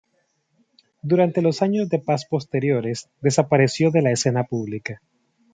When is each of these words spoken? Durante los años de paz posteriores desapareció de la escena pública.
Durante 1.03 1.43
los 1.43 1.61
años 1.61 1.87
de 1.89 1.99
paz 1.99 2.25
posteriores 2.25 3.07
desapareció 3.21 3.91
de 3.91 4.01
la 4.01 4.09
escena 4.09 4.45
pública. 4.45 4.99